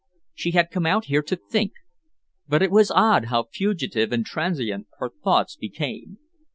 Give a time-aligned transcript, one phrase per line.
[0.33, 1.73] She had come out here to think,
[2.47, 6.17] but it was odd how fugitive and transient her thoughts became.